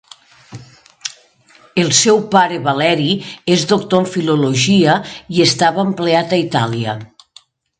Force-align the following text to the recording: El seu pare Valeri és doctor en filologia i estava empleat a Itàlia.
El 1.81 1.91
seu 1.97 2.21
pare 2.31 2.57
Valeri 2.69 3.07
és 3.57 3.67
doctor 3.75 4.03
en 4.05 4.09
filologia 4.15 4.97
i 5.37 5.45
estava 5.49 5.89
empleat 5.91 6.35
a 6.39 6.45
Itàlia. 6.49 7.01